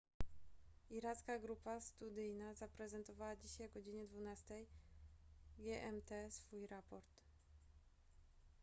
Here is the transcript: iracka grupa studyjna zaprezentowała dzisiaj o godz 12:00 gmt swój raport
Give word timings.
iracka 0.89 1.37
grupa 1.39 1.79
studyjna 1.81 2.53
zaprezentowała 2.53 3.35
dzisiaj 3.35 3.67
o 3.75 3.79
godz 3.79 3.85
12:00 4.13 4.65
gmt 5.57 6.09
swój 6.35 6.67
raport 6.67 7.05